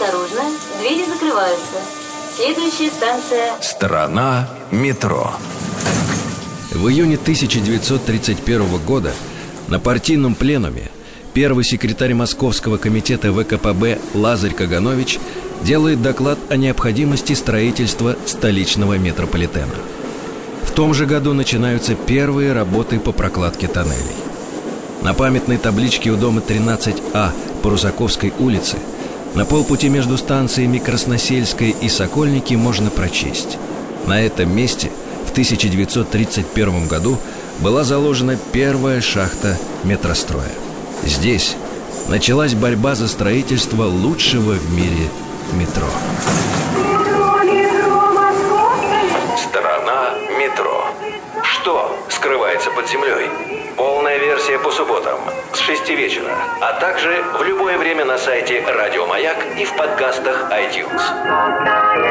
Осторожно, 0.00 0.42
двери 0.80 1.04
закрываются. 1.06 1.78
Следующая 2.36 2.88
станция... 2.88 3.60
Страна 3.60 4.48
метро. 4.70 5.32
В 6.70 6.86
июне 6.88 7.16
1931 7.16 8.78
года 8.86 9.12
на 9.66 9.80
партийном 9.80 10.36
пленуме 10.36 10.92
первый 11.34 11.64
секретарь 11.64 12.14
Московского 12.14 12.76
комитета 12.76 13.32
ВКПБ 13.32 13.98
Лазарь 14.14 14.54
Каганович 14.54 15.18
делает 15.62 16.00
доклад 16.00 16.38
о 16.48 16.56
необходимости 16.56 17.32
строительства 17.32 18.14
столичного 18.24 18.98
метрополитена. 18.98 19.74
В 20.62 20.70
том 20.70 20.94
же 20.94 21.06
году 21.06 21.32
начинаются 21.32 21.96
первые 21.96 22.52
работы 22.52 23.00
по 23.00 23.10
прокладке 23.10 23.66
тоннелей. 23.66 24.14
На 25.02 25.12
памятной 25.12 25.56
табличке 25.56 26.10
у 26.10 26.16
дома 26.16 26.40
13А 26.40 27.30
по 27.62 27.70
Русаковской 27.70 28.32
улице 28.38 28.76
на 29.38 29.44
полпути 29.44 29.88
между 29.88 30.18
станциями 30.18 30.78
Красносельская 30.78 31.68
и 31.68 31.88
Сокольники 31.88 32.54
можно 32.54 32.90
прочесть. 32.90 33.56
На 34.04 34.20
этом 34.20 34.52
месте 34.52 34.90
в 35.28 35.30
1931 35.30 36.88
году 36.88 37.18
была 37.60 37.84
заложена 37.84 38.36
первая 38.50 39.00
шахта 39.00 39.56
метростроя. 39.84 40.50
Здесь 41.04 41.54
началась 42.08 42.54
борьба 42.54 42.96
за 42.96 43.06
строительство 43.06 43.84
лучшего 43.84 44.54
в 44.54 44.74
мире 44.74 45.08
метро. 45.52 45.86
Страна 49.36 50.14
метро. 50.36 51.07
Что 51.68 51.94
скрывается 52.08 52.70
под 52.70 52.88
землей? 52.88 53.28
Полная 53.76 54.16
версия 54.16 54.58
по 54.58 54.70
субботам 54.70 55.20
с 55.52 55.58
6 55.58 55.90
вечера, 55.90 56.34
а 56.62 56.72
также 56.80 57.22
в 57.38 57.42
любое 57.42 57.76
время 57.76 58.06
на 58.06 58.16
сайте 58.16 58.64
Радио 58.66 59.06
Маяк 59.06 59.36
и 59.58 59.66
в 59.66 59.76
подкастах 59.76 60.50
iTunes. 60.50 62.07